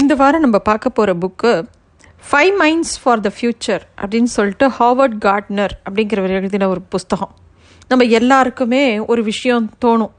இந்த 0.00 0.14
வாரம் 0.20 0.40
நம்ம 0.40 0.58
பார்க்க 0.58 0.90
போகிற 0.90 1.10
book 1.22 1.50
five 2.28 2.54
minds 2.60 2.94
for 3.02 3.20
the 3.20 3.30
future 3.36 3.82
அப்படின்னு 4.00 4.30
சொல்லிட்டு 4.36 4.66
ஹாவர்ட் 4.78 5.14
கார்ட்னர் 5.26 5.74
அப்படிங்கிறவர் 5.86 6.34
எழுதின 6.38 6.68
ஒரு 6.68 6.80
புஸ்தகம். 6.94 7.32
நம்ம 7.88 8.04
எல்லாருக்குமே 8.18 8.98
ஒரு 8.98 9.22
விஷயம் 9.22 9.66
தோணும். 9.84 10.12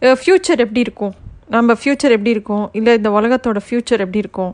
ஃப்யூச்சர் 0.00 0.62
எப்படி 0.64 0.82
இருக்கும்? 0.86 1.14
நம்ம 1.48 1.76
ஃப்யூச்சர் 1.78 2.16
எப்படி 2.16 2.34
இருக்கும்? 2.36 2.66
இல்லை 2.72 2.96
இந்த 2.96 3.10
உலகத்தோட 3.18 3.62
ஃப்யூச்சர் 3.66 4.02
எப்படி 4.06 4.22
இருக்கும்? 4.24 4.52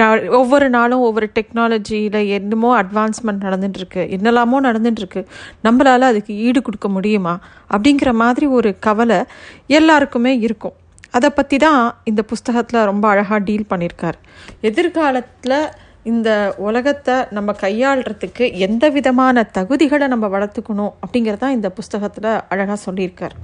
நான் 0.00 0.26
ஒவ்வொரு 0.40 0.70
நாளும் 0.78 1.04
ஒவ்வொரு 1.10 1.30
டெக்னாலஜியில் 1.38 2.20
என்னமோ 2.38 2.72
அட்வான்ஸ்மெண்ட் 2.82 3.46
நடந்துட்டுருக்கு. 3.46 4.02
என்னெல்லாமோ 4.16 4.64
நடந்துட்டுருக்கு. 4.70 5.22
நம்மளால் 5.68 6.10
அதுக்கு 6.12 6.34
ஈடு 6.46 6.62
கொடுக்க 6.62 6.88
முடியுமா? 6.88 7.36
அப்படிங்கிற 7.74 8.12
மாதிரி 8.24 8.48
ஒரு 8.58 8.72
கவலை 8.88 9.22
எல்லாருக்குமே 9.66 10.34
இருக்கும். 10.48 10.76
அதை 11.14 11.30
பற்றி 11.30 11.56
தான் 11.56 11.82
இந்த 12.04 12.22
புஸ்தகத்தில் 12.22 12.86
ரொம்ப 12.90 13.04
அழகாக 13.08 13.38
டீல் 13.38 13.70
பண்ணியிருக்கார் 13.70 14.18
எதிர்காலத்தில் 14.60 15.58
இந்த 16.02 16.54
உலகத்தை 16.56 17.14
நம்ம 17.30 17.54
கையாளுறதுக்கு 17.60 18.44
எந்த 18.66 18.84
விதமான 18.88 19.42
தகுதிகளை 19.58 20.06
நம்ம 20.08 20.26
வளர்த்துக்கணும் 20.28 20.92
அப்படிங்கிறதான் 21.02 21.56
இந்த 21.56 21.68
புஸ்தகத்தில் 21.70 22.30
அழகாக 22.48 22.78
சொல்லியிருக்கார். 22.86 23.34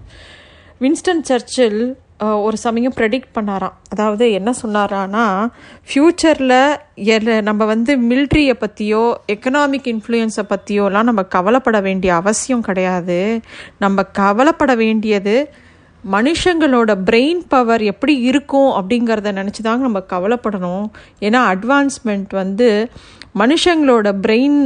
வின்ஸ்டன் 0.80 1.22
சர்ச்சில் 1.22 1.80
ஒரு 2.46 2.56
சமயம் 2.56 2.94
ப்ரெடிக்ட் 2.96 3.34
பண்ணாராம். 3.34 3.74
அதாவது 3.88 4.24
என்ன 4.32 4.50
சொன்னாரான்னா 4.62 5.24
ஃப்யூச்சரில் 5.88 6.58
எல் 7.14 7.42
நம்ம 7.42 7.64
வந்து 7.64 7.92
மில்ட்ரியை 8.10 8.54
பற்றியோ 8.54 9.02
எக்கனாமிக் 9.32 9.88
இன்ஃப்ளூயன்ஸை 9.92 10.44
பற்றியோலாம் 10.54 11.08
நம்ம 11.10 11.22
கவலைப்பட 11.36 11.80
வேண்டிய 11.80 12.14
அவசியம் 12.14 12.60
கிடையாது. 12.60 13.40
நம்ம 13.78 14.02
கவலைப்பட 14.02 14.74
வேண்டியது 14.74 15.36
மனுஷங்களோட 16.12 16.92
பிரெயின் 17.08 17.40
பவர் 17.52 17.82
எப்படி 17.90 18.14
இருக்கும் 18.30 18.70
அப்படிங்கிறத 18.78 19.30
நினச்சி 19.40 19.60
தாங்க 19.66 19.86
நம்ம 19.88 20.00
கவலைப்படணும். 20.12 20.86
ஏன்னா 21.26 21.40
அட்வான்ஸ்மெண்ட் 21.52 22.32
வந்து 22.40 22.68
மனுஷங்களோட 23.42 24.08
பிரெயின் 24.24 24.58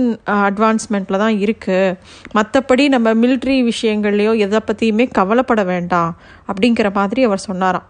அட்வான்ஸ்மெண்ட்டில் 0.48 1.22
தான் 1.24 1.36
இருக்குது 1.44 1.94
மற்றபடி 2.36 2.84
நம்ம 2.94 3.12
மிலிட்ரி 3.22 3.56
விஷயங்கள்லையோ 3.70 4.32
எதை 4.46 4.60
பற்றியுமே 4.70 5.06
கவலைப்பட 5.18 5.62
வேண்டாம் 5.72 6.10
அப்படிங்கிற 6.50 6.90
மாதிரி 6.98 7.22
அவர் 7.28 7.46
சொன்னாராம். 7.48 7.86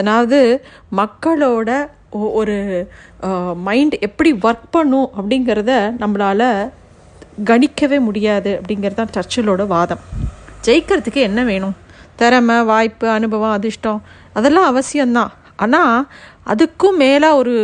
அதாவது 0.00 0.40
மக்களோட 1.00 1.70
ஒரு 2.40 2.56
மைண்ட் 3.68 3.94
எப்படி 4.08 4.32
ஒர்க் 4.48 4.68
பண்ணும் 4.76 5.08
அப்படிங்கிறத 5.18 5.72
நம்மளால் 6.02 6.48
கணிக்கவே 7.50 7.98
முடியாது 8.08 8.50
அப்படிங்கிறது 8.58 9.00
தான் 9.00 9.14
சர்ச்சிலோட 9.16 9.62
வாதம். 9.72 10.04
ஜெயிக்கிறதுக்கு 10.66 11.22
என்ன 11.30 11.40
வேணும்? 11.52 11.74
திறமை 12.20 12.56
வாய்ப்பு 12.72 13.06
அனுபவம் 13.08 13.54
அதிர்ஷ்டம் 13.58 14.00
அதெல்லாம் 14.32 14.68
அவசியம்தான். 14.72 15.32
ஆனால் 15.64 15.98
அதுக்கும் 16.52 16.96
மேலே 17.02 17.28
ஒரு 17.40 17.54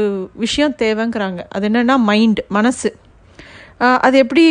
விஷயம் 0.44 0.76
தேவைங்கிறாங்க. 0.82 1.40
அது 1.48 1.68
என்னென்னா 1.68 1.96
மைண்ட் 2.10 2.40
மனசு. 2.56 2.90
அது 4.06 4.16
எப்படி 4.24 4.46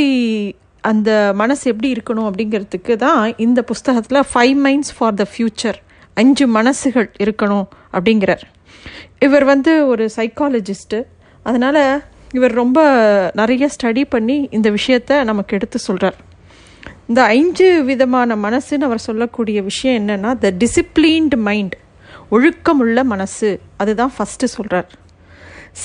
அந்த 0.91 1.09
மனசு 1.41 1.63
எப்படி 1.71 1.89
இருக்கணும் 1.95 2.27
அப்படிங்கிறதுக்கு 2.29 2.93
தான் 3.05 3.21
இந்த 3.45 3.59
புஸ்தகத்தில் 3.71 4.27
five 4.31 4.55
minds 4.65 4.93
for 4.97 5.17
the 5.21 5.25
future 5.31 5.79
அஞ்சு 6.21 6.45
மனசுகள் 6.57 7.09
இருக்கணும் 7.25 7.67
அப்படிங்கிறார். 7.97 8.45
இவர் 9.25 9.45
வந்து 9.53 9.73
ஒரு 9.87 10.05
சைக்காலஜிஸ்ட்டு 10.15 10.99
அதனால் 11.43 11.83
இவர் 12.37 12.53
ரொம்ப 12.61 12.79
நிறைய 13.39 13.67
ஸ்டடி 13.75 14.03
பண்ணி 14.09 14.37
இந்த 14.57 14.67
விஷயத்த 14.77 15.23
நமக்கு 15.23 15.55
எடுத்து 15.57 15.77
சொல்கிறார் 15.79 16.17
இந்த 17.09 17.23
ஐந்து 17.23 17.83
விதமான 17.83 18.35
மனசுன்னு 18.35 18.85
அவர் 18.87 18.97
சொல்லக்கூடிய 18.97 19.61
விஷயம் 19.61 19.95
என்னென்னா 19.99 20.31
த 20.37 20.49
டிசிப்ளின்டு 20.61 21.37
மைண்ட் 21.37 21.77
ஒழுக்கமுள்ள 22.31 23.03
மனசு. 23.03 23.59
அதுதான் 23.77 24.11
ஃபஸ்ட்டு 24.17 24.49
சொல்கிறார் 24.55 24.89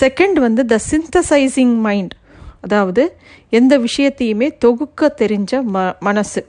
செகண்ட் 0.01 0.39
வந்து 0.47 0.65
த 0.65 0.79
சிந்தசைசிங் 0.91 1.75
மைண்ட் 1.87 2.15
அதாவது 2.61 3.17
எந்த 3.49 3.79
விஷயத்தையுமே 3.79 4.49
தொகுக்க 4.59 5.15
தெரிஞ்ச 5.23 5.63
ம 5.75 5.95
மனசு. 5.99 6.43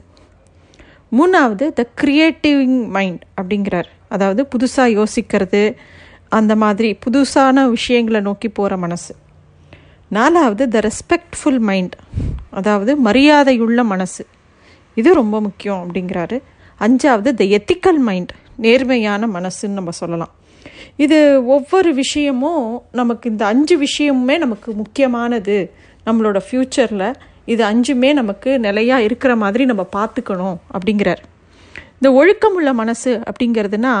மூணாவது 1.12 1.72
த 1.72 1.88
கிரியேட்டிவிங் 2.02 2.86
மைண்ட் 2.88 3.22
அப்படிங்கிறார். 3.40 3.90
அதாவது 4.08 4.48
புதுசாக 4.52 4.94
யோசிக்கிறது 5.00 5.74
அந்த 6.28 6.56
மாதிரி 6.56 6.98
புதுசான 7.06 7.68
விஷயங்களை 7.68 8.20
நோக்கி 8.20 8.48
போகிற 8.48 8.76
மனசு. 8.76 9.14
நாலாவது 10.08 10.68
த 10.68 10.80
ரெஸ்பெக்ட்ஃபுல் 10.88 11.58
மைண்ட் 11.58 11.96
அதாவது 12.50 12.92
மரியாதையுள்ள 13.04 13.82
மனசு. 13.84 14.24
இது 14.96 15.14
ரொம்ப 15.14 15.40
முக்கியம் 15.40 15.80
அப்படிங்கிறாரு. 15.82 16.36
அஞ்சாவது 16.80 17.30
த 17.40 17.44
எத்திக்கல் 17.44 18.00
மைண்ட் 18.08 18.32
நேர்மையான 18.56 19.26
மனசுன்னு 19.26 19.76
நம்ம 19.78 19.90
சொல்லலாம். 19.90 20.32
இது 20.96 21.18
ஒவ்வொரு 21.46 21.94
விஷயமும் 21.94 22.82
நமக்கு 22.92 23.30
இந்த 23.30 23.44
அஞ்சு 23.46 23.74
விஷயமுமே 23.78 24.36
நமக்கு 24.38 24.72
முக்கியமானது. 24.72 25.56
நம்மளோட 26.06 26.38
ஃப்யூச்சரில் 26.46 27.14
இது 27.44 27.62
அஞ்சுமே 27.64 28.12
நமக்கு 28.12 28.58
நிலையாக 28.58 29.02
இருக்கிற 29.02 29.36
மாதிரி 29.36 29.64
நம்ம 29.64 29.86
பார்த்துக்கணும் 29.96 30.56
அப்படிங்கிறார். 30.76 31.22
இந்த 32.00 32.08
ஒழுக்கமுள்ள 32.20 32.72
மனசு 32.72 33.20
அப்படிங்கிறதுனா 33.30 33.94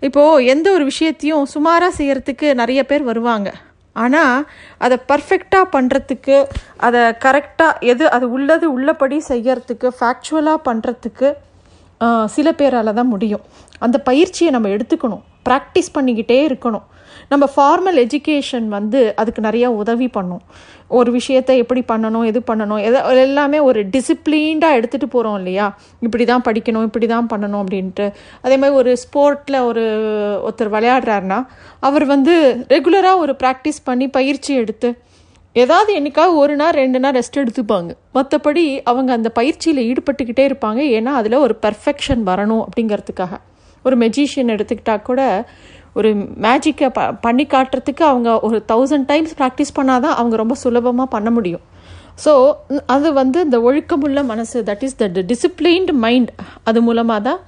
இப்போது 0.00 0.44
எந்த 0.44 0.72
ஒரு 0.72 0.84
விஷயத்தையும் 0.84 1.44
சுமாராக 1.44 1.92
செய்கிறதுக்கு 1.98 2.54
நிறைய 2.54 2.86
பேர் 2.86 3.02
வருவாங்க. 3.02 3.52
ஆனால் 4.02 4.44
அதை 4.84 4.96
பர்ஃபெக்டாக 5.10 5.66
பண்ணுறதுக்கு 5.74 6.36
அதை 6.86 7.02
கரெக்டாக 7.24 7.78
எது 7.92 8.04
அது 8.16 8.26
உள்ளது 8.36 8.66
உள்ளபடி 8.76 9.18
செய்யறதுக்கு 9.30 9.90
ஃபேக்சுவலாக 9.98 10.64
பண்ணுறதுக்கு 10.68 11.28
சில 12.36 12.48
பேரால் 12.60 12.96
தான் 12.98 13.12
முடியும். 13.14 13.44
அந்த 13.84 13.96
பயிற்சியை 14.08 14.50
நம்ம 14.54 14.70
எடுத்துக்கணும். 14.76 15.22
ப்ராக்டிஸ் 15.48 15.94
பண்ணிக்கிட்டே 15.96 16.38
இருக்கணும். 16.48 16.86
நம்ம 17.32 17.44
ஃபார்மல் 17.54 17.98
எஜுகேஷன் 18.04 18.66
வந்து 18.76 19.00
அதுக்கு 19.20 19.40
நிறையா 19.48 19.68
உதவி 19.82 20.08
பண்ணும். 20.16 20.42
ஒரு 20.98 21.10
விஷயத்தை 21.18 21.54
எப்படி 21.62 21.82
பண்ணணும் 21.92 22.26
எது 22.30 22.40
பண்ணணும் 22.50 22.82
எதை 22.88 23.00
எல்லாமே 23.22 23.58
ஒரு 23.68 23.80
டிசிப்ளீன்டாக 23.94 24.78
எடுத்துகிட்டு 24.78 25.08
போகிறோம் 25.14 25.38
இல்லையா? 25.40 25.66
இப்படி 26.06 26.24
தான் 26.32 26.44
படிக்கணும் 26.48 26.86
இப்படி 26.88 27.06
தான் 27.14 27.30
பண்ணணும் 27.32 27.62
அப்படின்ட்டு. 27.62 28.06
அதே 28.44 28.56
மாதிரி 28.62 28.76
ஒரு 28.82 28.92
ஸ்போர்ட்டில் 29.04 29.58
ஒரு 29.70 29.84
ஒருத்தர் 30.46 30.74
விளையாடுறாருன்னா 30.76 31.40
அவர் 31.88 32.06
வந்து 32.14 32.36
ரெகுலராக 32.74 33.24
ஒரு 33.24 33.34
ப்ராக்டிஸ் 33.42 33.80
பண்ணி 33.84 34.08
பயிற்சி 34.18 34.54
எடுத்து 34.62 34.90
ஏதாவது 35.56 35.90
என்னைக்காவது 35.98 36.40
ஒரு 36.44 36.54
நாள் 36.60 36.78
ரெண்டு 36.82 36.98
நாள் 37.02 37.14
ரெஸ்ட் 37.18 37.42
எடுத்துப்பாங்க. 37.42 37.90
மற்றபடி 38.16 38.64
அவங்க 38.90 39.10
அந்த 39.18 39.28
பயிற்சியில் 39.38 39.86
ஈடுபட்டுக்கிட்டே 39.90 40.44
இருப்பாங்க. 40.48 40.80
ஏன்னா 40.96 41.12
அதில் 41.20 41.36
ஒரு 41.44 41.54
பர்ஃபெக்ஷன் 41.62 42.22
வரணும் 42.30 42.64
அப்படிங்கிறதுக்காக. 42.66 43.34
ஒரு 43.84 43.96
மெஜிஷியன் 44.02 44.52
எடுத்துக்கிட்டால் 44.54 45.06
கூட 45.08 45.20
ஒரு 45.98 46.10
மேஜிக்கை 46.46 46.88
ப 46.96 47.00
பண்ணி 47.24 47.44
காட்டுறதுக்கு 47.54 48.04
அவங்க 48.12 48.30
ஒரு 48.48 48.58
தௌசண்ட் 48.72 49.06
டைம்ஸ் 49.10 49.34
ப்ராக்டிஸ் 49.40 49.76
பண்ணால் 49.78 50.04
தான் 50.06 50.16
அவங்க 50.20 50.36
ரொம்ப 50.42 50.54
சுலபமாக 50.62 51.08
பண்ண 51.16 51.30
முடியும். 51.36 51.64
ஸோ 52.24 52.32
அது 52.94 53.08
வந்து 53.20 53.38
இந்த 53.46 53.58
ஒழுக்கமுள்ள 53.68 54.20
மனசு 54.32 54.58
that 54.68 54.84
is 54.86 54.96
the 55.02 55.06
disciplined 55.32 55.94
mind 56.04 56.30
அது 56.68 56.80
மூலமாக 56.86 57.20
தான் 57.28 57.40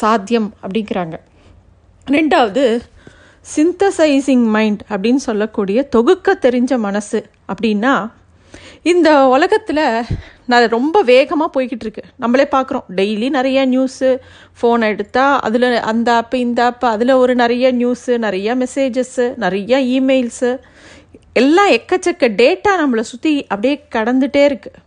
சாத்தியம் 0.00 0.48
அப்படிங்கிறாங்க. 0.64 1.16
ரெண்டாவது 2.06 2.64
சிந்தசைசிங் 3.46 4.44
மைண்ட் 4.56 4.82
அப்படின்னு 4.92 5.22
சொல்லக்கூடிய 5.28 5.78
தொகுக்க 5.96 6.36
தெரிஞ்ச 6.46 6.78
மனசு 6.86 7.18
அப்படின்னா 7.52 7.94
இந்த 8.84 9.08
உலகத்தில் 9.26 9.82
நான் 10.46 10.68
ரொம்ப 10.68 11.02
வேகமாக 11.02 11.48
போய்கிட்டு 11.54 11.84
இருக்கு 11.86 12.02
நம்மளே 12.16 12.46
பார்க்குறோம் 12.50 12.86
டெய்லி 12.96 13.28
நிறைய 13.30 13.58
நியூஸு 13.66 14.08
ஃபோன் 14.58 14.82
எடுத்தால் 14.82 15.40
அதில் 15.40 15.68
அந்த 15.82 16.08
ஆப்பு 16.14 16.38
இந்த 16.38 16.64
ஆப்பு 16.64 16.86
அதில் 16.86 17.12
ஒரு 17.12 17.34
நிறைய 17.34 17.72
நியூஸு 17.72 18.18
நிறைய 18.18 18.56
மெசேஜஸ்ஸு 18.56 19.26
நிறைய 19.36 19.80
இமெயில்ஸு 19.96 20.50
எல்லாம் 21.32 21.70
எக்கச்சக்க 21.70 22.28
டேட்டா 22.42 22.72
நம்மளை 22.80 23.04
சுற்றி 23.12 23.32
அப்படியே 23.46 23.76
கடந்துகிட்டே 23.94 24.42
இருக்குது 24.50 24.82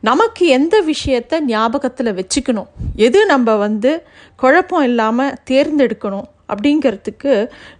நமக்கு 0.00 0.46
எந்த 0.46 0.76
விஷயத்த 0.86 1.40
ஞாபகத்தில் 1.44 2.16
வச்சுக்கணும்? 2.18 2.68
எது 2.96 3.26
நம்ம 3.26 3.54
வந்து 3.56 3.92
குழப்பம் 4.36 4.82
இல்லாமல் 4.82 5.36
தேர்ந்தெடுக்கணும்? 5.50 6.28
அப்படிங்கிறதுக்கு 6.52 7.32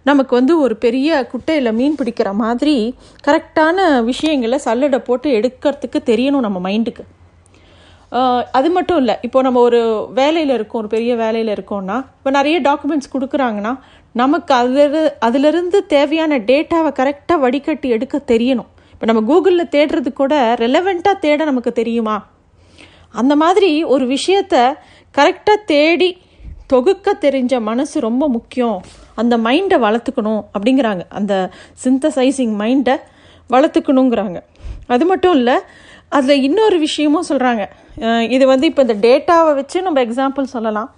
நமக்கு 0.09 0.33
வந்து 0.39 0.53
ஒரு 0.65 0.75
பெரிய 0.85 1.19
குட்டையில் 1.31 1.75
மீன் 1.79 1.99
பிடிக்கிற 2.01 2.31
மாதிரி 2.43 2.75
கரெக்டான 3.27 3.87
விஷயங்களை 4.09 4.59
சல்லடை 4.65 4.99
போட்டு 5.07 5.29
எடுக்கிறதுக்கு 5.39 6.01
தெரியணும் 6.11 6.45
நம்ம 6.47 6.59
மைண்டுக்கு. 6.67 7.05
அது 8.57 8.69
மட்டும் 8.75 8.99
இல்லை 9.01 9.15
இப்போ 9.25 9.39
நம்ம 9.47 9.59
ஒரு 9.67 9.79
வேலையில் 10.19 10.53
இருக்கோம் 10.55 10.81
ஒரு 10.81 10.89
பெரிய 10.93 11.13
வேலையில் 11.23 11.51
இருக்கோம்னா 11.55 11.97
இப்போ 12.19 12.31
நிறைய 12.37 12.57
டாக்குமெண்ட்ஸ் 12.67 13.13
கொடுக்குறாங்கன்னா 13.15 13.73
நமக்கு 14.21 14.51
அதில் 14.61 14.97
அதிலிருந்து 15.27 15.79
தேவையான 15.95 16.39
டேட்டாவை 16.49 16.91
கரெக்டாக 16.99 17.43
வடிகட்டி 17.43 17.87
எடுக்க 17.95 18.17
தெரியணும். 18.31 18.69
இப்போ 18.93 19.07
நம்ம 19.09 19.21
கூகுளில் 19.29 19.71
தேடுறது 19.75 20.09
கூட 20.21 20.33
ரெலவெண்ட்டாக 20.63 21.21
தேட 21.25 21.45
நமக்கு 21.49 21.71
தெரியுமா? 21.81 22.15
அந்த 23.21 23.33
மாதிரி 23.43 23.69
ஒரு 23.93 24.05
விஷயத்த 24.15 24.55
கரெக்டாக 25.15 25.65
தேடி 25.73 26.09
தொகுக்க 26.71 27.13
தெரிஞ்ச 27.25 27.53
மனசு 27.69 27.95
ரொம்ப 28.07 28.23
முக்கியம். 28.35 28.77
அந்த 29.21 29.35
மைண்டை 29.47 29.77
வளர்த்துக்கணும் 29.85 30.41
அப்படிங்கிறாங்க. 30.55 31.03
அந்த 31.19 31.33
சிந்தசைசிங் 31.83 32.53
மைண்டை 32.61 32.95
வளர்த்துக்கணுங்கிறாங்க. 33.53 34.39
அது 34.93 35.05
மட்டும் 35.11 35.35
இல்லை 35.39 35.57
அதில் 36.17 36.43
இன்னொரு 36.47 36.77
விஷயமும் 36.85 37.27
சொல்கிறாங்க 37.29 37.63
இது 38.35 38.43
வந்து 38.51 38.65
இப்போ 38.69 38.81
இந்த 38.85 38.95
டேட்டாவை 39.05 39.51
வச்சு 39.57 39.77
நம்ம 39.85 39.99
எக்ஸாம்பிள் 40.05 40.53
சொல்லலாம். 40.53 40.89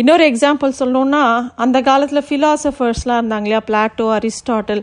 இன்னொரு 0.00 0.24
எக்ஸாம்பிள் 0.30 0.72
சொல்லணுன்னா 0.80 1.22
அந்த 1.64 1.78
காலத்தில் 1.88 2.26
ஃபிலாசபர்ஸ்லாம் 2.28 3.18
இருந்தாங்க 3.20 3.46
இல்லையா? 3.48 3.60
Plato 3.68 4.06
Aristotle. 4.18 4.82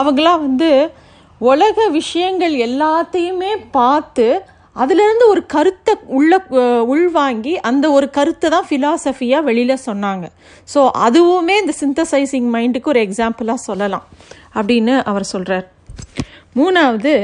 அவங்களாம் 0.00 0.44
வந்து 0.46 0.70
உலக 1.50 1.88
விஷயங்கள் 1.98 2.54
எல்லாத்தையுமே 2.68 3.52
பார்த்து 3.78 4.26
அதுலேருந்து 4.82 5.24
ஒரு 5.32 5.42
கருத்தை 5.54 5.92
உள்ள 6.18 6.32
உள்வாங்கி 6.92 7.54
அந்த 7.68 7.86
ஒரு 7.96 8.06
கருத்தை 8.16 8.48
தான் 8.54 8.66
ஃபிலாசபியாக 8.68 9.46
வெளியில் 9.48 9.84
சொன்னாங்க. 9.88 10.24
ஸோ 10.72 10.80
அதுவுமே 11.06 11.54
இந்த 11.62 11.74
சிந்தசைசிங் 11.82 12.48
மைண்டுக்கு 12.56 12.92
ஒரு 12.94 13.02
எக்ஸாம்பிளாக 13.06 13.64
சொல்லலாம். 13.68 14.04
அப்படின்னு 14.58 14.94
அவர் 15.12 15.26
சொல்கிறார் 15.34 15.66
மூணாவது 16.60 17.14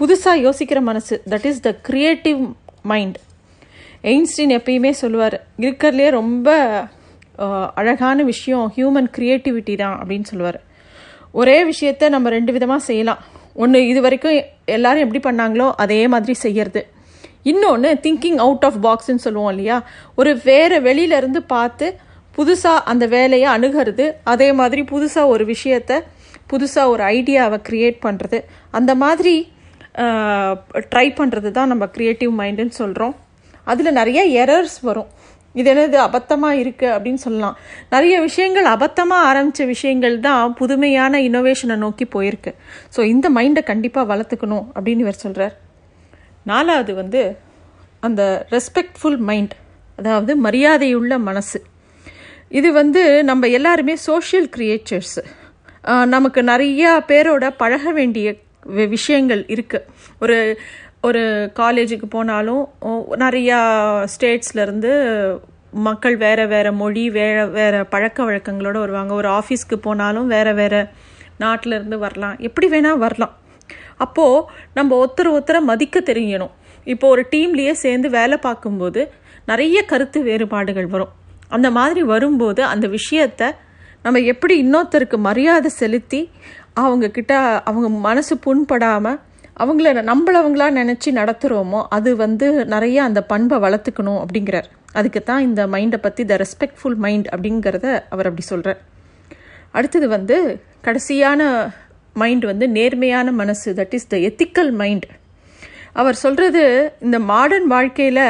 புதுசாக 0.00 0.42
யோசிக்கிற 0.46 0.80
மனசு. 0.90 1.14
That 1.32 1.46
is 1.50 1.62
the 1.68 1.70
creative 1.88 2.40
mind 2.92 3.18
Einstein 4.10 4.52
எப்பயுமே 4.58 4.92
சொல்லுவார் 5.02 5.36
இருக்கிறதுலே 5.64 6.08
ரொம்ப 6.20 6.48
அழகான 7.80 8.18
விஷயம் 8.32 8.66
ஹியூமன் 8.76 9.08
க்ரியேட்டிவிட்டி 9.16 9.74
தான் 9.80 9.96
அப்படின்னு 10.00 10.28
சொல்லுவார். 10.32 10.58
ஒரே 11.40 11.56
விஷயத்த 11.70 12.08
நம்ம 12.14 12.28
ரெண்டு 12.36 12.50
விதமாக 12.56 12.82
செய்யலாம். 12.90 13.22
ஒன்று 13.62 13.78
இது 13.90 14.00
வரைக்கும் 14.04 14.36
எல்லாரும் 14.76 15.04
எப்படி 15.04 15.20
பண்ணாங்களோ 15.26 15.66
அதே 15.84 15.98
மாதிரி 16.12 16.34
செய்யறது. 16.44 16.82
இன்னொன்று 17.52 17.90
திங்கிங் 18.04 18.40
அவுட் 18.44 18.66
ஆஃப் 18.68 18.78
பாக்ஸ்ன்னு 18.86 19.24
சொல்லுவோம் 19.26 19.50
இல்லையா? 19.54 19.78
ஒரு 20.20 20.32
வேறு 20.48 20.78
வெளியிலேருந்து 20.88 21.40
பார்த்து 21.54 21.86
புதுசாக 22.38 22.86
அந்த 22.92 23.04
வேலையை 23.16 23.48
அணுகிறது 23.56 24.06
அதே 24.32 24.48
மாதிரி 24.60 24.82
புதுசாக 24.92 25.32
ஒரு 25.34 25.44
விஷயத்த 25.52 26.00
புதுசாக 26.50 26.92
ஒரு 26.94 27.02
ஐடியாவை 27.16 27.58
க்ரியேட் 27.68 27.98
பண்ணுறது 28.06 28.38
அந்த 28.78 28.94
மாதிரி 29.02 29.34
ட்ரை 30.92 31.06
பண்ணுறது 31.20 31.50
தான் 31.58 31.70
நம்ம 31.72 31.84
க்ரியேட்டிவ் 31.94 32.32
மைண்டுன்னு 32.40 32.74
சொல்கிறோம் 32.82 33.14
அதில் 33.72 33.96
நிறைய 33.98 34.20
எரர்ஸ் 34.42 34.78
வரும். 34.88 35.08
இது 35.54 35.68
என்னது 35.72 35.98
அபத்தமாக 36.06 36.60
இருக்குது 36.62 36.92
அப்படின்னு 36.94 37.20
சொல்லலாம். 37.24 37.56
நிறைய 37.94 38.14
விஷயங்கள் 38.26 38.66
அபத்தமாக 38.74 39.28
ஆரம்பித்த 39.28 39.64
விஷயங்கள் 39.74 40.16
தான் 40.26 40.54
புதுமையான 40.60 41.20
இன்னோவேஷனை 41.28 41.76
நோக்கி 41.84 42.06
போயிருக்கு. 42.16 42.52
ஸோ 42.96 43.00
இந்த 43.14 43.28
மைண்டை 43.38 43.62
கண்டிப்பாக 43.70 44.10
வளர்த்துக்கணும் 44.12 44.66
அப்படின்னு 44.74 45.06
இவர் 45.06 45.24
சொல்கிறார் 45.24 45.54
நாலாவது 46.50 46.92
வந்து 47.00 47.22
அந்த 48.06 48.22
ரெஸ்பெக்ட்ஃபுல் 48.54 49.20
மைண்ட் 49.28 49.54
அதாவது 50.00 50.32
மரியாதையுள்ள 50.46 51.12
மனசு. 51.28 51.58
இது 52.58 52.68
வந்து 52.80 53.02
நம்ம 53.30 53.48
எல்லாருமே 53.58 53.94
சோஷியல் 54.08 54.48
கிரியேச்சர்ஸு 54.56 55.22
நமக்கு 56.14 56.40
நிறையா 56.52 56.90
பேரோட 57.10 57.44
பழக 57.62 57.92
வேண்டிய 57.98 58.26
விஷயங்கள் 58.94 59.42
இருக்குது 59.54 59.86
ஒரு 60.24 60.36
ஒரு 61.08 61.22
காலேஜுக்கு 61.60 62.06
போனாலும் 62.14 62.62
நிறையா 63.24 63.58
ஸ்டேட்ஸ்லேருந்து 64.14 64.92
மக்கள் 65.86 66.16
வேறு 66.24 66.44
வேறு 66.52 66.70
மொழி 66.82 67.04
வேறு 67.16 67.42
வேறு 67.58 67.80
பழக்க 67.94 68.24
வழக்கங்களோட 68.28 68.76
வருவாங்க. 68.84 69.12
ஒரு 69.14 69.28
ஆஃபீஸ்க்கு 69.38 69.76
போனாலும் 69.86 70.28
வேறு 70.34 70.54
வேறு 70.60 70.80
நாட்டில் 71.44 71.76
இருந்து 71.78 71.98
வரலாம். 72.04 72.36
எப்படி 72.48 72.68
வேணால் 72.74 73.02
வரலாம். 73.04 73.34
அப்போது 73.96 74.44
நம்ம 74.74 74.96
ஒருத்தர் 75.02 75.34
ஒருத்தரை 75.34 75.60
மதிக்க 75.60 76.00
தெரியணும் 76.00 76.52
இப்போ 76.84 77.08
ஒரு 77.08 77.26
டீம்லேயே 77.30 77.72
சேர்ந்து 77.72 78.10
வேலை 78.10 78.36
பார்க்கும்போது 78.38 79.00
நிறைய 79.46 79.82
கருத்து 79.82 80.22
வேறுபாடுகள் 80.22 80.86
வரும். 80.86 81.12
அந்த 81.48 81.70
மாதிரி 81.70 82.02
வரும்போது 82.02 82.62
அந்த 82.64 82.86
விஷயத்த 82.88 83.50
நம்ம 84.02 84.20
எப்படி 84.32 84.54
இன்னொருத்தருக்கு 84.64 85.16
மரியாதை 85.16 85.70
செலுத்தி 85.70 86.20
அவங்கக்கிட்ட 86.80 87.32
அவங்க 87.64 87.88
மனசு 87.88 88.34
புண்படாமல் 88.46 89.18
அவங்கள 89.56 89.92
நம்மளவங்களா 90.10 90.66
நினச்சி 90.80 91.10
நடத்துகிறோமோ 91.20 91.80
அது 91.88 92.16
வந்து 92.16 92.46
நிறைய 92.64 93.02
அந்த 93.02 93.20
பண்பை 93.22 93.58
வளர்த்துக்கணும் 93.58 94.20
அப்படிங்கிறார். 94.22 94.68
அதுக்கு 94.92 95.22
தான் 95.22 95.40
இந்த 95.40 95.66
மைண்டை 95.66 95.96
பற்றி 95.96 96.24
த 96.24 96.36
ரெஸ்பெக்ட்ஃபுல் 96.36 96.98
மைண்ட் 97.04 97.26
அப்படிங்கிறத 97.26 97.86
அவர் 98.08 98.28
அப்படி 98.28 98.42
சொல்கிறார் 98.42 98.80
அடுத்தது 99.70 100.08
வந்து 100.08 100.36
கடைசியான 100.84 101.42
மைண்ட் 102.22 102.44
வந்து 102.50 102.66
நேர்மையான 102.76 103.32
மனசு 103.40 103.70
that 103.78 103.94
is 103.98 104.10
the 104.12 104.16
ethical 104.28 104.72
mind 104.80 105.06
அவர் 106.00 106.16
சொல்கிறது 106.24 106.62
இந்த 107.06 107.18
மாடர்ன் 107.32 107.68
வாழ்க்கையில் 107.74 108.24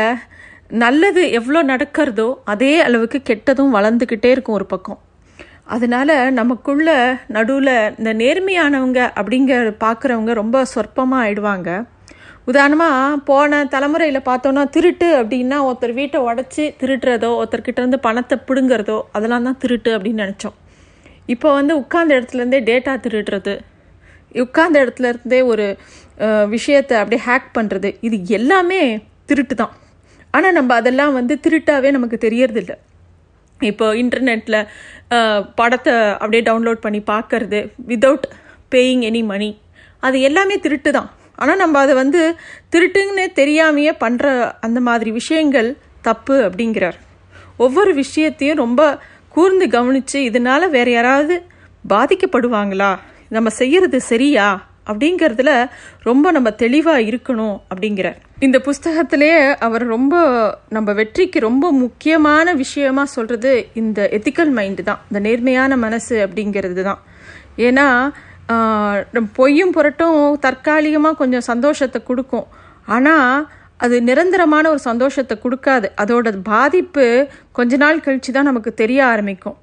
நல்லது 0.83 1.23
எவ்வளோ 1.39 1.61
நடக்கிறதோ 1.73 2.29
அதே 2.53 2.71
அளவுக்கு 2.87 3.19
கெட்டதும் 3.29 3.75
வளர்ந்துக்கிட்டே 3.77 4.31
இருக்கும் 4.35 4.57
ஒரு 4.59 4.67
பக்கம். 4.73 5.01
அதனால் 5.75 6.15
நமக்குள்ள 6.39 6.89
நடுவில் 7.37 7.75
இந்த 7.99 8.11
நேர்மையானவங்க 8.23 9.01
அப்படிங்கிற 9.21 9.71
பார்க்குறவங்க 9.85 10.33
ரொம்ப 10.41 10.65
சொற்பமாக 10.73 11.25
ஆயிடுவாங்க. 11.25 11.71
உதாரணமாக 12.51 13.17
போன 13.31 13.63
தலைமுறையில் 13.73 14.27
பார்த்தோன்னா 14.29 14.65
திருட்டு 14.75 15.09
அப்படின்னா 15.21 15.57
ஒருத்தர் 15.69 15.97
வீட்டை 16.01 16.19
உடச்சி 16.29 16.65
திருட்டுறதோ 16.81 17.31
ஒருத்தர்கிட்டருந்து 17.39 17.99
பணத்தை 18.07 18.39
பிடுங்கிறதோ 18.49 18.99
அதெல்லாம் 19.17 19.49
தான் 19.49 19.61
திருட்டு 19.65 19.93
அப்படின்னு 19.97 20.25
நினச்சோம். 20.25 20.57
இப்போ 21.35 21.49
வந்து 21.59 21.73
உட்கார்ந்த 21.83 22.17
இடத்துலேருந்தே 22.19 22.61
டேட்டா 22.71 22.93
திருடுறது 23.07 23.55
உட்கார்ந்த 24.35 24.79
இடத்துல 24.85 25.11
இருந்தே 25.13 25.41
ஒரு 25.53 25.67
விஷயத்தை 26.55 26.95
அப்படியே 27.01 27.23
ஹேக் 27.29 27.49
பண்ணுறது 27.59 27.89
இது 28.07 28.17
எல்லாமே 28.39 28.81
திருட்டு 29.31 29.55
தான் 29.55 29.75
ஆனால் 30.35 30.57
நம்ம 30.59 30.71
அதெல்லாம் 30.81 31.13
வந்து 31.19 31.35
திருட்டாகவே 31.45 31.91
நமக்கு 31.97 32.17
தெரியறதில்ல. 32.25 32.73
இப்போ 33.61 33.87
இன்டர்நெட்டில் 34.03 34.59
படத்தை 35.61 35.93
அப்படியே 36.21 36.43
டவுன்லோட் 36.49 36.85
பண்ணி 36.87 37.01
பார்க்கறது 37.13 37.61
வித்தவுட் 37.91 38.27
பேயிங் 38.73 39.05
எனி 39.11 39.23
மணி 39.33 39.51
அது 40.03 40.17
எல்லாமே 40.29 40.57
திருட்டு 40.65 40.91
தான் 40.99 41.11
ஆனால் 41.41 41.61
நம்ம 41.63 41.79
அதை 41.85 41.95
வந்து 42.03 42.21
திருட்டுன்னு 42.73 43.25
தெரியாமையே 43.41 43.93
பண்ணுற 44.05 44.27
அந்த 44.67 44.79
மாதிரி 44.89 45.11
விஷயங்கள் 45.21 45.69
தப்பு 46.09 46.37
அப்படிங்கிறார். 46.47 46.99
ஒவ்வொரு 47.65 47.93
விஷயத்தையும் 48.03 48.63
ரொம்ப 48.65 48.83
கூர்ந்து 49.35 49.67
கவனித்து 49.75 50.19
இதனால 50.29 50.69
வேறு 50.77 50.91
யாராவது 50.97 51.35
பாதிக்கப்படுவாங்களா? 51.85 52.91
நம்ம 53.35 53.49
செய்யறது 53.61 54.01
சரியா? 54.13 54.47
அப்படிங்கிறதுல 54.91 55.53
ரொம்ப 56.09 56.27
நம்ம 56.37 56.49
தெளிவாக 56.63 57.07
இருக்கணும் 57.11 57.57
அப்படிங்கிறார். 57.71 58.19
இந்த 58.47 58.59
புஸ்தகத்திலேயே 58.67 59.39
அவர் 59.67 59.85
ரொம்ப 59.95 60.15
நம்ம 60.77 60.93
வெற்றிக்கு 61.01 61.39
ரொம்ப 61.47 61.67
முக்கியமான 61.83 62.55
விஷயமா 62.63 63.05
சொல்றது 63.17 63.53
இந்த 63.81 63.99
எத்திக்கல் 64.19 64.53
மைண்டு 64.59 64.85
தான். 64.91 65.01
இந்த 65.09 65.21
நேர்மையான 65.27 65.77
மனசு 65.87 66.17
அப்படிங்கிறது 66.27 66.85
தான். 66.89 67.01
ஏன்னா 67.69 67.89
நம்ம 69.15 69.27
பொய்யும் 69.41 69.75
புரட்டும் 69.77 70.21
தற்காலிகமாக 70.47 71.21
கொஞ்சம் 71.23 71.47
சந்தோஷத்தை 71.51 72.01
கொடுக்கும். 72.11 72.47
ஆனால் 72.97 73.49
அது 73.85 73.97
நிரந்தரமான 74.09 74.65
ஒரு 74.75 74.81
சந்தோஷத்தை 74.91 75.35
கொடுக்காது. 75.45 75.87
அதோட 76.03 76.29
பாதிப்பு 76.55 77.07
கொஞ்ச 77.59 77.77
நாள் 77.83 78.05
கழிச்சு 78.05 78.31
தான் 78.37 78.51
நமக்கு 78.51 78.71
தெரிய 78.83 79.01
ஆரம்பிக்கும். 79.13 79.57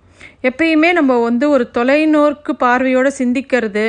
எப்பயுமே 0.49 0.93
நம்ம 0.93 1.19
வந்து 1.19 1.49
ஒரு 1.49 1.65
தொலைநோக்கு 1.73 2.53
பார்வையோடு 2.57 3.11
சிந்திக்கிறது 3.17 3.85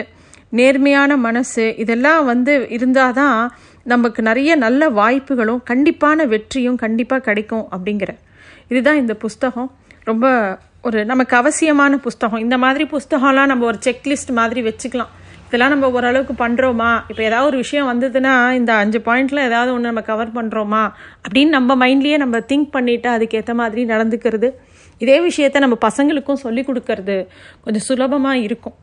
நேர்மையான 0.50 1.16
மனசு 1.16 1.64
இதெல்லாம் 1.76 2.24
வந்து 2.24 2.52
இருந்தால் 2.70 3.12
தான் 3.12 3.38
நமக்கு 3.92 4.22
நிறைய 4.22 4.56
நல்ல 4.56 4.88
வாய்ப்புகளும் 4.90 5.62
கண்டிப்பான 5.70 6.26
வெற்றியும் 6.26 6.76
கண்டிப்பாக 6.76 7.20
கிடைக்கும் 7.20 7.66
அப்படிங்கிற. 7.70 8.10
இதுதான் 8.68 8.96
இந்த 8.96 9.14
புஸ்தகம். 9.14 9.70
ரொம்ப 10.04 10.26
ஒரு 10.80 11.04
நமக்கு 11.04 11.36
அவசியமான 11.36 11.96
புஸ்தகம். 11.96 12.38
இந்த 12.38 12.58
மாதிரி 12.58 12.84
புஸ்தகம்லாம் 12.84 13.50
நம்ம 13.52 13.64
ஒரு 13.64 13.78
செக்லிஸ்ட் 13.86 14.32
மாதிரி 14.32 14.62
வச்சுக்கலாம். 14.62 15.12
இதெல்லாம் 15.46 15.72
நம்ம 15.74 15.90
ஓரளவுக்கு 15.90 16.34
பண்ணுறோமா 16.44 16.90
இப்போ 17.08 17.22
ஏதாவது 17.22 17.46
ஒரு 17.46 17.56
விஷயம் 17.56 17.88
வந்ததுன்னா 17.92 18.52
இந்த 18.52 18.72
அஞ்சு 18.74 18.98
பாயிண்ட்லாம் 18.98 19.48
ஏதாவது 19.50 19.72
ஒன்று 19.72 19.90
நம்ம 19.90 20.00
கவர் 20.00 20.32
பண்ணுறோமா 20.34 20.82
அப்படின்னு 21.24 21.52
நம்ம 21.58 21.76
மைண்ட்லேயே 21.86 22.16
நம்ம 22.16 22.38
திங்க் 22.38 22.70
பண்ணிவிட்டு 22.72 23.10
அதுக்கேற்ற 23.16 23.54
மாதிரி 23.54 23.84
நடந்துக்கிறது. 23.84 24.50
இதே 25.02 25.16
விஷயத்த 25.28 25.62
நம்ம 25.64 25.76
பசங்களுக்கும் 25.86 26.42
சொல்லி 26.44 26.62
கொடுக்கறது 26.68 27.16
கொஞ்சம் 27.64 27.86
சுலபமாக 27.88 28.44
இருக்கும். 28.46 28.76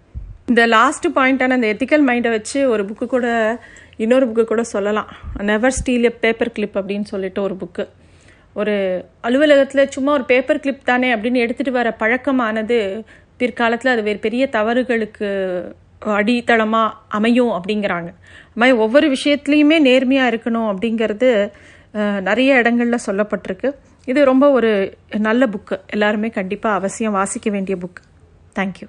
இந்த 0.50 0.62
லாஸ்ட் 0.76 1.08
பாயிண்டான 1.18 1.58
அந்த 1.58 1.68
எத்திக்கல் 1.74 2.06
மைண்டை 2.10 2.30
வச்சு 2.30 2.60
ஒரு 2.70 2.84
புக்கு 2.90 3.06
கூட 3.06 3.26
இன்னொரு 4.04 4.26
புக்கு 4.30 4.44
கூட 4.52 4.64
சொல்லலாம். 4.76 5.10
Never 5.50 5.76
steal 5.80 6.08
a 6.10 6.14
paper 6.24 6.56
clip 6.56 6.78
அப்படின்னு 6.80 7.08
சொல்லிட்டு 7.14 7.42
ஒரு 7.42 7.56
புக்கு 7.62 7.86
ஒரு 8.54 8.74
அலுவலகத்தில் 9.28 9.92
சும்மா 9.96 10.12
ஒரு 10.18 10.26
பேப்பர் 10.32 10.62
கிளிப் 10.64 10.88
தானே 10.90 11.10
அப்படின்னு 11.16 11.44
எடுத்துகிட்டு 11.44 11.74
வர 11.78 11.90
பழக்கமானது 12.00 12.78
பிற்காலத்தில் 13.42 13.92
அது 13.94 14.02
வேறு 14.08 14.20
பெரிய 14.26 14.44
தவறுகளுக்கு 14.56 15.30
அடித்தளமாக 16.18 16.98
அமையும் 17.18 17.54
அப்படிங்கிறாங்க. 17.58 18.10
அது 18.48 18.60
மாதிரி 18.62 18.78
ஒவ்வொரு 18.86 19.08
விஷயத்துலையுமே 19.16 19.78
நேர்மையாக 19.88 20.32
இருக்கணும் 20.34 20.68
அப்படிங்கிறது 20.72 21.30
நிறைய 22.28 22.60
இடங்களில் 22.62 23.06
சொல்லப்பட்டிருக்கு. 23.08 23.70
இது 24.08 24.26
ரொம்ப 24.26 24.46
ஒரு 24.52 24.72
நல்ல 25.20 25.46
புக்கு 25.48 25.78
எல்லாருமே 25.88 26.30
கண்டிப்பாக 26.30 26.76
அவசியம் 26.76 27.14
வாசிக்க 27.14 27.50
வேண்டிய 27.50 27.76
புக் 27.78 28.00
தேங்க்யூ 28.56 28.88